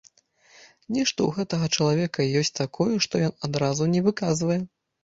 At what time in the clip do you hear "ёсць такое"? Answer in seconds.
2.43-2.91